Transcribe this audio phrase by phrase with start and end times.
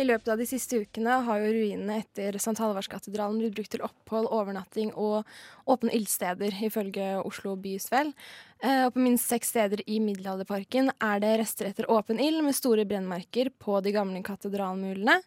[0.00, 2.56] I løpet av de siste ukene har jo ruinene etter St.
[2.56, 5.28] Halvardskatedralen blitt brukt til opphold, overnatting og
[5.68, 8.14] åpne ildsteder, ifølge Oslo bys vel.
[8.64, 12.86] og på minst seks steder i Middelalderparken er det rester etter åpen ild med store
[12.88, 15.18] brennmerker på de gamle katedralmurene.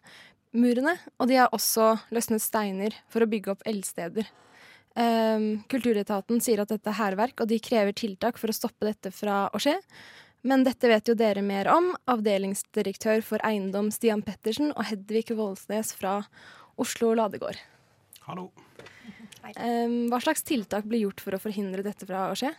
[0.54, 4.26] Murene, og de har også løsnet steiner for å bygge opp eldsteder.
[4.94, 9.14] Eh, Kulturetaten sier at dette er hærverk, og de krever tiltak for å stoppe dette
[9.14, 9.78] fra å skje.
[10.44, 15.94] Men dette vet jo dere mer om, avdelingsdirektør for eiendom Stian Pettersen og Hedvig Voldsnes
[15.96, 16.18] fra
[16.76, 17.56] Oslo Ladegård.
[18.26, 18.50] Hallo.
[19.56, 22.50] Um, hva slags tiltak blir gjort for å forhindre dette fra å skje?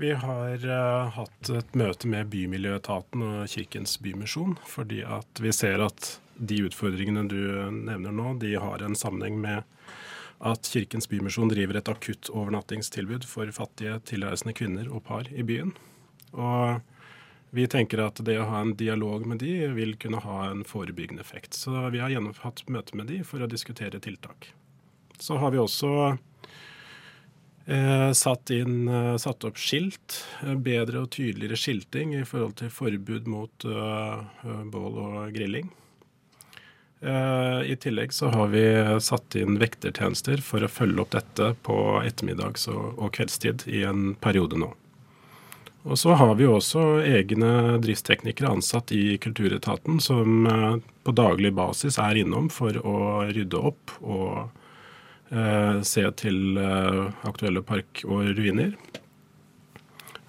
[0.00, 5.84] Vi har uh, hatt et møte med Bymiljøetaten og Kirkens Bymisjon, fordi at vi ser
[5.84, 7.40] at de utfordringene du
[7.74, 9.66] nevner nå, de har en sammenheng med
[10.38, 15.74] at Kirkens Bymisjon driver et akutt overnattingstilbud for fattige tilreisende kvinner og par i byen.
[16.32, 16.80] Og
[17.50, 21.24] vi tenker at det å ha en dialog med de vil kunne ha en forebyggende
[21.24, 21.56] effekt.
[21.56, 22.12] Så vi har
[22.42, 24.52] hatt møte med de for å diskutere tiltak.
[25.18, 25.92] Så har vi også
[27.66, 30.20] eh, satt, inn, eh, satt opp skilt.
[30.44, 35.72] Eh, bedre og tydeligere skilting i forhold til forbud mot eh, bål og grilling.
[36.98, 38.62] I tillegg så har vi
[39.06, 44.58] satt inn vektertjenester for å følge opp dette på ettermiddags- og kveldstid i en periode
[44.58, 44.72] nå.
[45.88, 51.96] Og så har vi også egne driftsteknikere ansatt i Kulturetaten som eh, på daglig basis
[52.02, 52.98] er innom for å
[53.30, 54.50] rydde opp og
[55.32, 57.00] eh, se til eh,
[57.30, 58.74] aktuelle park og ruiner.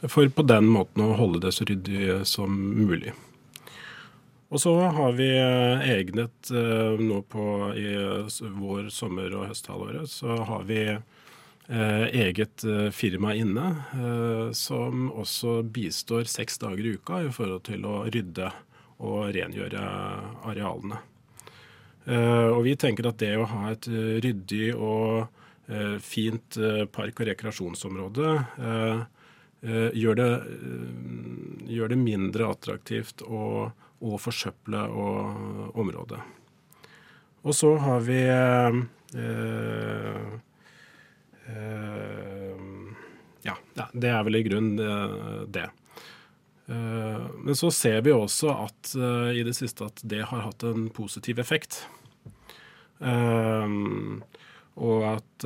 [0.08, 3.12] For på den måten å holde det så ryddig som mulig.
[4.50, 6.50] Og så har vi egnet
[7.04, 7.44] nå på
[7.78, 7.90] i
[8.40, 10.80] vår, sommer- og høsthalvåret, så har vi
[11.70, 17.86] eget eh, firma inne eh, som også bistår seks dager i uka i forhold til
[17.86, 18.50] å rydde
[19.00, 19.84] og rengjøre
[20.50, 20.98] arealene.
[22.10, 23.86] Og vi tenker at det å ha et
[24.24, 25.30] ryddig og
[26.04, 26.58] fint
[26.92, 28.32] park- og rekreasjonsområde
[30.02, 30.30] gjør det,
[31.70, 33.70] gjør det mindre attraktivt å,
[34.02, 34.84] å forsøple
[35.80, 36.20] området.
[37.46, 38.82] Og så har vi eh,
[39.14, 40.22] Eh,
[43.46, 43.56] ja,
[43.94, 45.68] det er vel i grunnen eh, det.
[46.70, 48.94] Eh, men så ser vi også at
[49.36, 51.84] i det siste at det har hatt en positiv effekt.
[54.80, 55.46] Og at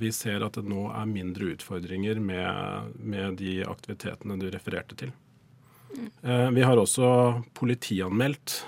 [0.00, 5.14] vi ser at det nå er mindre utfordringer med, med de aktivitetene du refererte til.
[6.20, 7.08] Vi har også
[7.56, 8.58] politianmeldt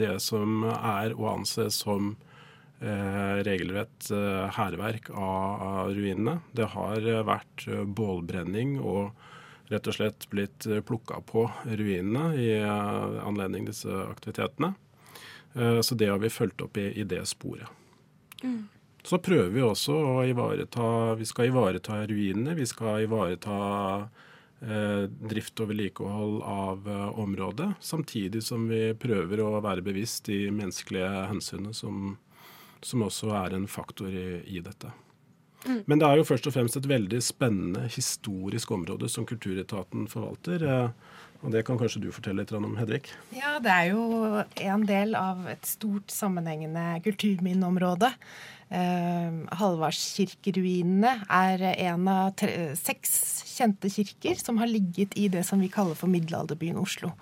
[0.00, 2.14] det som er å anse som
[2.80, 6.38] eh, regelrett eh, hærverk av, av, ruinene.
[6.52, 9.12] Det har eh, vært eh, bålbrenning og
[9.72, 14.74] rett og slett blitt eh, plukka på ruinene i anledning disse aktivitetene.
[15.82, 17.66] Så det har vi fulgt opp i, i det sporet.
[18.44, 18.68] Mm.
[19.08, 22.56] Så prøver vi også å ivareta Vi skal ivareta ruinene.
[22.58, 23.58] Vi skal ivareta
[24.60, 27.70] eh, drift og vedlikehold av eh, området.
[27.80, 32.16] Samtidig som vi prøver å være bevisst de menneskelige hensynene som,
[32.82, 34.90] som også er en faktor i, i dette.
[35.66, 35.82] Mm.
[35.86, 40.62] Men det er jo først og fremst et veldig spennende historisk område som Kulturetaten forvalter.
[40.62, 43.04] Eh, og Det kan kanskje du fortelle litt om, Hedvig?
[43.34, 48.10] Ja, Det er jo en del av et stort sammenhengende kulturminneområde.
[48.70, 55.60] Eh, Halvardskirkeruinene er en av tre, seks kjente kirker som har ligget i det som
[55.60, 57.12] vi kaller for middelalderbyen Oslo.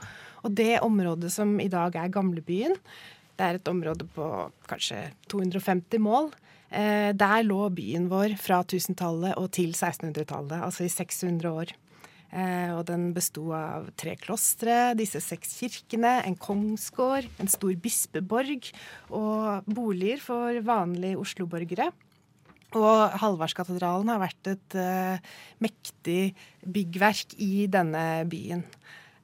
[0.44, 2.76] Og det området som i dag er gamlebyen,
[3.36, 4.26] det er et område på
[4.68, 5.02] kanskje
[5.32, 6.30] 250 mål.
[6.70, 11.74] Eh, der lå byen vår fra 1000-tallet og til 1600-tallet, altså i 600 år.
[12.34, 18.72] Eh, og den besto av tre klostre, disse seks kirkene, en kongsgård, en stor bispeborg
[19.14, 21.92] og boliger for vanlige Oslo-borgere.
[22.76, 25.22] Og Halvardskatedralen har vært et eh,
[25.62, 26.34] mektig
[26.66, 28.66] byggverk i denne byen.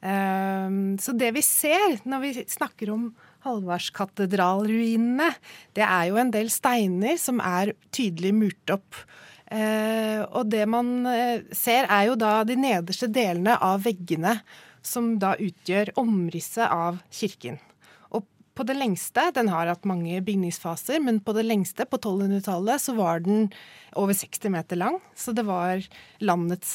[0.03, 3.05] Uh, så det vi ser når vi snakker om
[3.43, 5.33] Halvardskatedralruinene,
[5.75, 9.03] det er jo en del steiner som er tydelig murt opp.
[9.53, 14.39] Eh, og det man eh, ser, er jo da de nederste delene av veggene
[14.83, 17.59] som da utgjør omrisset av kirken.
[18.17, 18.25] Og
[18.57, 22.97] på det lengste, den har hatt mange bygningsfaser, men på det lengste, på 1200-tallet, så
[22.97, 23.51] var den
[23.99, 24.99] over 60 meter lang.
[25.15, 25.85] Så det var
[26.25, 26.73] landets,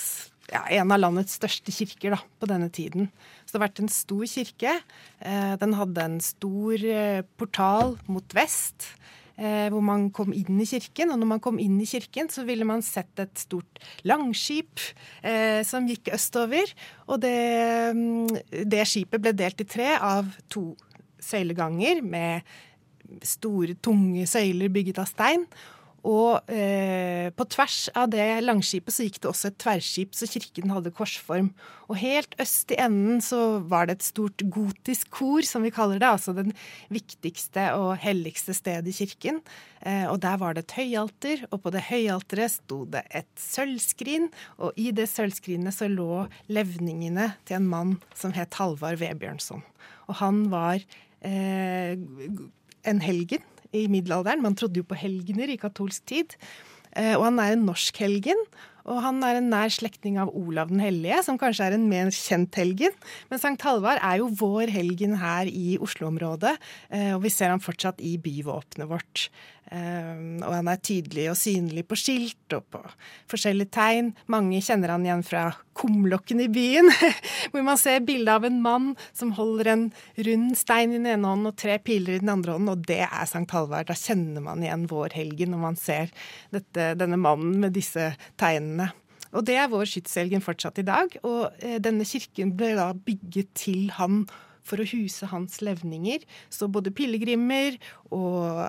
[0.51, 3.09] ja, en av landets største kirker da, på denne tiden.
[3.44, 4.77] Så det har vært en stor kirke.
[5.19, 8.89] Eh, den hadde en stor eh, portal mot vest.
[9.38, 11.11] Eh, hvor man kom inn i kirken.
[11.13, 14.81] Og når man kom inn i kirken, så ville man sett et stort langskip
[15.67, 16.71] som gikk østover.
[17.05, 17.38] Og det,
[17.93, 20.71] mm, det skipet ble delt i tre av to
[21.21, 22.47] søyleganger med
[23.25, 25.45] store, tunge søyler bygget av stein.
[26.07, 30.71] Og eh, på tvers av det langskipet så gikk det også et tverrskip, så kirken
[30.71, 31.50] hadde korsform.
[31.92, 36.00] Og helt øst i enden så var det et stort gotisk kor, som vi kaller
[36.00, 36.07] det.
[36.07, 36.54] Altså den
[36.94, 39.42] viktigste og helligste stedet i kirken.
[39.81, 44.30] Eh, og der var det et høyalter, og på det høyalteret sto det et sølvskrin.
[44.63, 49.65] Og i det sølvskrinet så lå levningene til en mann som het Halvard Vebjørnson.
[50.07, 50.80] Og han var
[51.27, 52.00] eh,
[52.88, 53.44] en helgen
[53.75, 54.43] i middelalderen.
[54.43, 56.37] Man trodde jo på helgener i katolsk tid.
[56.95, 58.41] Eh, og han er en norsk helgen.
[58.87, 62.07] Og han er en nær slektning av Olav den hellige, som kanskje er en mer
[62.15, 62.93] kjent helgen.
[63.27, 66.55] Men Sankt Halvard er jo vår helgen her i Oslo-området,
[66.95, 69.27] eh, og vi ser han fortsatt i byvåpenet vårt.
[69.67, 72.81] Eh, og han er tydelig og synlig på skilt og på
[73.31, 74.13] forskjellige tegn.
[74.31, 76.89] Mange kjenner han igjen fra kumlokken i byen,
[77.51, 79.87] hvor man ser bilde av en mann som holder en
[80.29, 83.03] rund stein i den ene hånden og tre piler i den andre hånden, og det
[83.05, 83.89] er Sankt Halvard.
[83.91, 86.13] Da kjenner man igjen vårhelgen når man ser
[86.55, 88.91] dette, denne mannen med disse tegnene.
[89.35, 91.11] Og det er vår skytshelgen fortsatt i dag.
[91.27, 94.23] Og eh, denne kirken ble da bygget til han
[94.67, 96.25] for å huse hans levninger.
[96.53, 97.79] Så både pilegrimer
[98.15, 98.59] og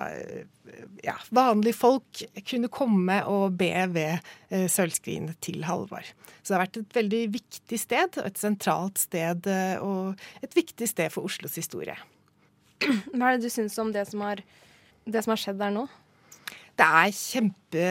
[1.03, 4.19] ja, vanlige folk kunne komme og be ved
[4.49, 6.07] eh, sølvskrinet til Halvard.
[6.41, 10.89] Så det har vært et veldig viktig sted, et sentralt sted eh, og et viktig
[10.89, 11.97] sted for Oslos historie.
[12.79, 14.43] Hva er det du syns om det som, har,
[15.05, 15.87] det som har skjedd der nå?
[16.79, 17.87] Det er kjempe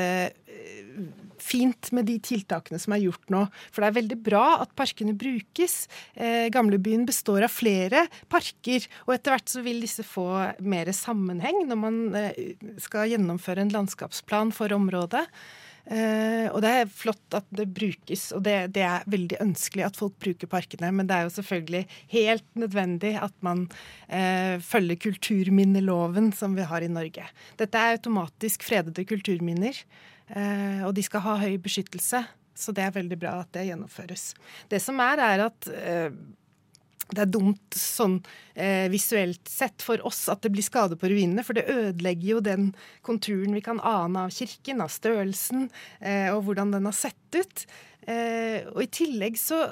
[1.45, 3.45] fint med de tiltakene som er gjort nå.
[3.73, 5.81] For det er veldig bra at parkene brukes.
[6.15, 10.29] Eh, Gamlebyen består av flere parker, og etter hvert så vil disse få
[10.61, 12.45] mer sammenheng når man eh,
[12.83, 15.27] skal gjennomføre en landskapsplan for området.
[15.89, 19.97] Eh, og det er flott at det brukes, og det, det, er veldig ønskelig at
[19.97, 20.91] folk bruker parkene.
[20.93, 23.65] Men det er jo selvfølgelig helt nødvendig at man
[24.07, 27.25] eh, følger kulturminneloven som vi har i Norge.
[27.61, 29.81] Dette er automatisk fredede kulturminner.
[30.35, 32.25] Eh, og de skal ha høy beskyttelse.
[32.59, 34.33] Så det er veldig bra at det gjennomføres.
[34.71, 36.11] Det som er, er at eh,
[37.09, 38.19] det er dumt sånn
[38.53, 42.43] eh, visuelt sett for oss at det blir skade på ruinene, for det ødelegger jo
[42.45, 42.67] den
[43.07, 45.69] konturen vi kan ane av kirken, av størrelsen
[46.01, 47.65] eh, og hvordan den har sett ut.
[48.05, 49.69] Eh, og i tillegg så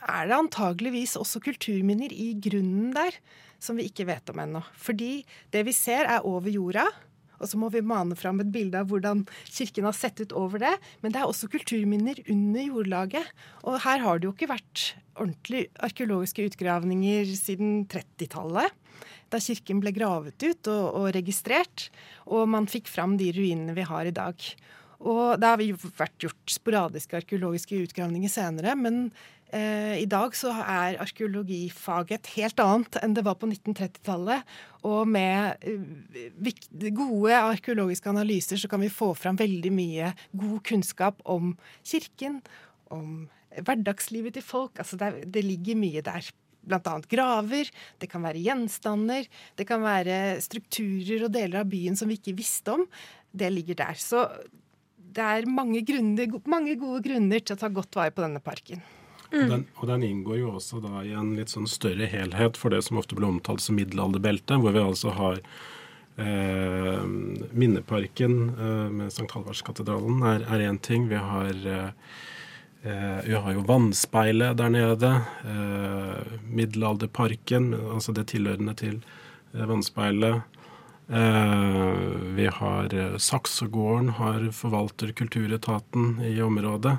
[0.00, 3.18] er det antageligvis også kulturminner i grunnen der
[3.60, 4.62] som vi ikke vet om ennå.
[4.80, 5.20] Fordi
[5.52, 6.86] det vi ser er over jorda.
[7.40, 10.62] Og så må vi mane fram et bilde av hvordan kirken har sett ut over
[10.62, 10.74] det.
[11.00, 13.32] Men det er også kulturminner under jordlaget.
[13.64, 14.90] Og her har det jo ikke vært
[15.20, 18.76] ordentlige arkeologiske utgravninger siden 30-tallet.
[19.30, 21.88] Da kirken ble gravet ut og, og, registrert,
[22.26, 24.46] og man fikk fram de ruinene vi har i dag.
[25.00, 25.62] Og det har
[25.96, 29.06] vært gjort sporadiske arkeologiske utgravninger senere, men
[29.50, 34.44] I dag så er arkeologifaget et helt annet enn det var på 1930-tallet.
[34.86, 41.18] Og med eh, gode arkeologiske analyser så kan vi få fram veldig mye god kunnskap
[41.28, 42.38] om kirken,
[42.94, 43.26] om
[43.58, 44.78] hverdagslivet til folk.
[44.78, 46.30] Altså det, det ligger mye der.
[46.60, 49.24] Blant annet graver, det kan være gjenstander,
[49.56, 52.84] det kan være strukturer og deler av byen som vi ikke visste om.
[53.32, 53.96] Det ligger der.
[53.96, 54.26] Så
[55.00, 58.84] det er mange, grunner, mange gode grunner til å ta godt vare på denne parken.
[59.30, 59.42] Mm.
[59.42, 62.74] Og, den, og, den, inngår jo også da i en litt sånn større helhet for
[62.74, 65.38] det som ofte blir omtalt som middelalderbeltet, hvor vi altså har
[66.18, 67.04] eh,
[67.54, 69.30] Minneparken eh, med St.
[69.30, 71.06] Halvardskatedralen er én ting.
[71.12, 71.90] Vi har, eh,
[72.82, 75.14] vi har jo vannspeilet der nede.
[75.46, 78.98] Eh, middelalderparken, altså det tilhørende til
[79.54, 80.42] eh, vannspeilet.
[81.10, 82.02] Eh,
[82.34, 86.98] vi har Saksegården, har forvalter kulturetaten i området.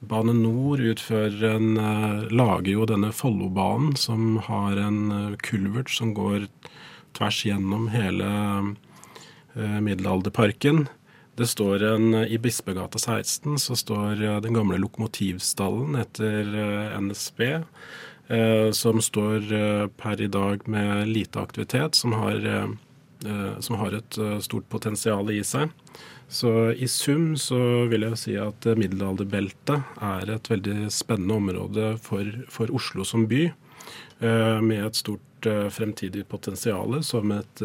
[0.00, 6.48] Bane Nor en, uh, lager jo denne Follobanen, som har en uh, kulvert som går
[7.16, 10.86] tvers gjennom hele uh, middelalderparken.
[11.34, 16.46] Det står en, I Bispegata 16 så står den gamle lokomotivstallen etter
[17.00, 17.40] NSB,
[18.70, 19.48] som står
[19.98, 22.38] per i dag med lite aktivitet, som har,
[23.58, 25.74] som har et stort potensial i seg.
[26.34, 27.58] Så i sum så
[27.90, 33.44] vil jeg si at middelalderbeltet er et veldig spennende område for, for Oslo som by.
[34.24, 37.62] Eh, med et stort stort fremtidig potensial som, et,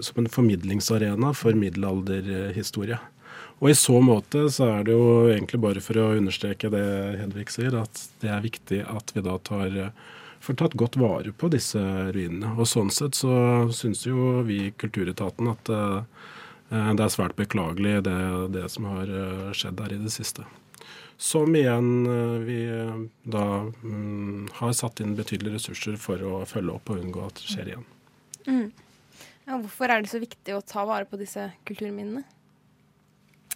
[0.00, 2.98] som en formidlingsarena for middelalderhistorie.
[3.60, 6.84] Og i så måte så er det jo egentlig bare for å understreke det
[7.20, 9.92] Hedvig sier, at det er viktig at vi da tar
[10.44, 12.52] får tatt godt vare på disse ruinene.
[12.58, 16.02] Og sånn sett så syns jo vi i Kulturetaten at uh,
[16.70, 18.18] det er svært beklagelig det,
[18.54, 20.46] det som har uh, skjedd der i det siste.
[21.20, 22.58] Som igjen uh, vi
[23.30, 23.44] da
[23.84, 27.70] um, har satt inn betydelige ressurser for å følge opp og unngå at det skjer
[27.74, 27.86] igjen.
[28.48, 28.72] Mm.
[29.44, 32.24] Ja, hvorfor er det så viktig å ta vare på disse kulturminnene?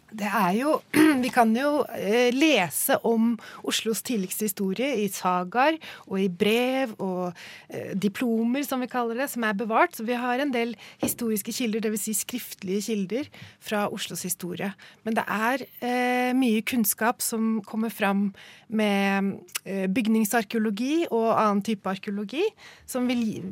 [0.08, 0.78] Det er jo
[1.24, 3.34] Vi kan jo eh, lese om
[3.68, 7.36] Oslos tidligste historie i sagaer og i brev og
[7.68, 9.96] eh, diplomer, som vi kaller det, som er bevart.
[9.96, 12.06] Så vi har en del historiske kilder, dvs.
[12.08, 13.28] Si skriftlige kilder
[13.60, 14.70] fra Oslos historie.
[15.04, 18.30] Men det er eh, mye kunnskap som kommer fram
[18.68, 19.34] med
[19.64, 22.46] eh, bygningsarkeologi og annen type arkeologi,
[22.88, 23.42] som vil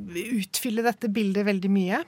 [0.40, 2.04] utfylle dette bildet veldig mye.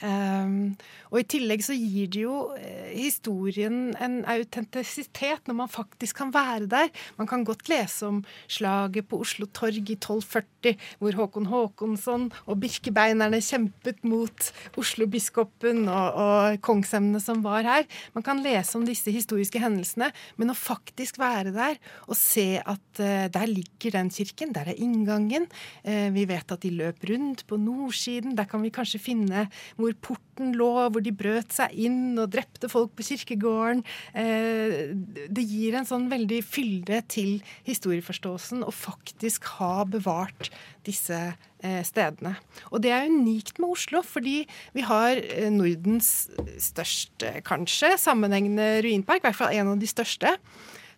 [0.00, 0.72] Um,
[1.12, 6.32] og i tillegg så gir det jo eh, historien en autentisitet når man faktisk kan
[6.32, 6.88] være der.
[7.18, 12.60] Man kan godt lese om slaget på Oslo torg i 1240, hvor Håkon Håkonsson og
[12.62, 14.48] birkebeinerne kjempet mot
[14.80, 17.86] Oslo-biskopen og, og kongsemnene som var her.
[18.16, 20.08] Man kan lese om disse historiske hendelsene,
[20.40, 21.76] men å faktisk være der
[22.08, 25.46] og se at uh, der ligger den kirken, der er inngangen.
[25.84, 28.36] Uh, vi vet at de løp rundt på nordsiden.
[28.38, 29.46] Der kan vi kanskje finne
[29.82, 33.84] hvor porten lå, hvor de brøt seg inn og drepte folk på kirkegården.
[34.18, 34.92] Eh,
[35.28, 40.52] det gir en sånn veldig fylde til historieforståelsen å faktisk ha bevart
[40.86, 41.18] disse
[41.62, 42.36] eh, stedene.
[42.70, 44.42] Og det er unikt med Oslo, fordi
[44.76, 46.30] vi har eh, Nordens
[46.62, 50.36] største, kanskje, sammenhengende ruinpark, i hvert fall en av de største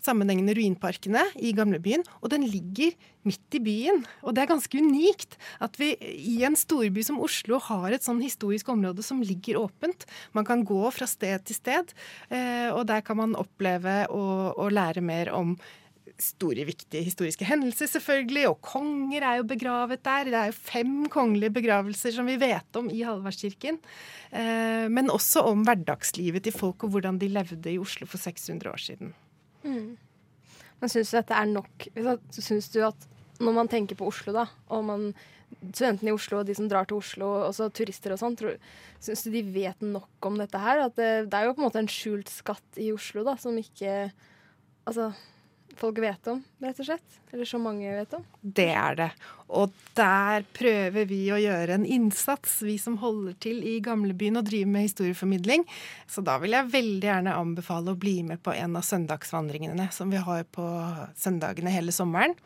[0.04, 2.94] sammenhengende ruinparkene i gamlebyen, og den ligger
[3.24, 4.02] midt i byen.
[4.24, 8.22] Og det er ganske unikt at vi i en storby som Oslo har et sånn
[8.24, 10.06] historisk område som ligger åpent.
[10.36, 11.94] Man kan gå fra sted til sted,
[12.30, 15.54] eh, og der kan man oppleve og, lære mer om
[16.20, 18.46] store, viktige historiske hendelser, selvfølgelig.
[18.50, 20.30] Og konger er jo begravet der.
[20.30, 23.80] Det er jo fem kongelige begravelser som vi vet om i Hallvardskirken.
[24.30, 28.70] Eh, men også om hverdagslivet til folk og hvordan de levde i Oslo for 600
[28.70, 29.14] år siden.
[29.64, 29.94] Mm.
[30.80, 31.88] Men syns du dette er nok?
[32.36, 33.08] Syns du at
[33.42, 35.08] når man tenker på Oslo, da, og man,
[35.72, 38.36] studentene i Oslo og de som drar til Oslo, også turister og sånn,
[39.02, 40.84] syns du de vet nok om dette her?
[40.86, 43.58] At det, det, er jo på en måte en skjult skatt i Oslo da, som
[43.58, 44.12] ikke
[44.84, 45.06] Altså
[45.78, 47.16] folk vet om, rett og slett?
[47.32, 48.24] Eller så mange vet om?
[48.40, 49.08] Det er det.
[49.54, 54.46] Og der prøver vi å gjøre en innsats, vi som holder til i gamlebyen og
[54.48, 55.66] driver med historieformidling.
[56.10, 60.14] Så da vil jeg veldig gjerne anbefale å bli med på en av søndagsvandringene som
[60.14, 60.68] vi har på
[61.18, 62.38] søndagene hele sommeren.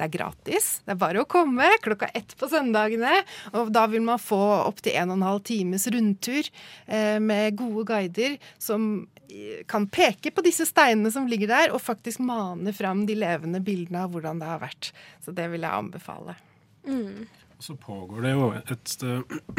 [0.00, 0.66] Det er gratis.
[0.86, 3.18] Det er bare å komme klokka ett på søndagene.
[3.52, 6.46] Og da vil man få opptil en og en halv times rundtur
[6.86, 8.86] eh, med gode guider som
[9.28, 13.60] eh, kan peke på disse steinene som ligger der, og faktisk mane fram de levende
[13.60, 14.88] bildene av hvordan det har vært.
[15.20, 16.38] Så det vil jeg anbefale.
[16.88, 17.28] Mm.
[17.60, 18.96] Så pågår det jo et,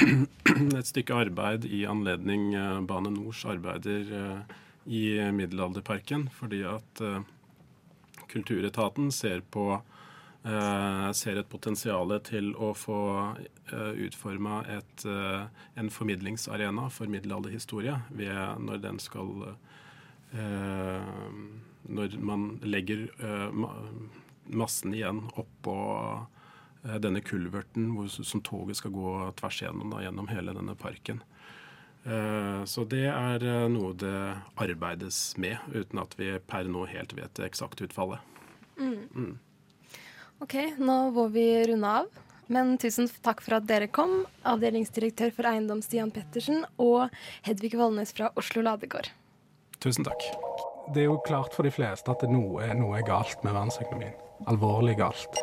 [0.79, 4.09] et, stykke arbeid i anledning eh, Bane Nors arbeider
[4.89, 5.05] i
[5.37, 7.05] Middelalderparken, fordi at
[8.31, 9.75] Kulturetaten ser på
[11.13, 14.63] ser et potensial til å få uh, eh, utforma
[15.05, 15.45] uh,
[15.77, 19.55] en formidlingsarena for middelalderhistorie når den skal
[21.91, 23.09] Når man legger
[24.47, 25.75] massen igjen oppå
[27.03, 31.19] denne kulverten hvor, som toget skal gå tvers gjennom, da, gjennom hele denne parken.
[32.63, 34.15] Så det er noe det
[34.55, 38.23] arbeides med, uten at vi per nå helt vet det eksakte utfallet.
[38.79, 39.03] Mm.
[39.11, 39.35] Mm.
[40.41, 42.07] Ok, nå må vi runde av.
[42.51, 47.13] Men tusen takk for at dere kom, avdelingsdirektør for eiendom Stian Pettersen og
[47.45, 49.11] Hedvig Vollnes fra Oslo Ladegård.
[49.79, 50.25] Tusen takk.
[50.91, 54.17] Det er jo klart for de fleste at noe, noe er galt med verdensøkonomien.
[54.49, 55.39] Alvorlig galt.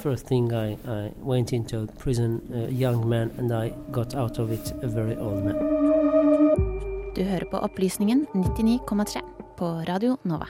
[0.00, 4.52] First thing I, I went into prison, a young man, and I got out of
[4.52, 5.58] it a very old man.
[7.14, 9.20] Du hører på Opplysningen 99,3
[9.58, 10.48] på Radio Nova.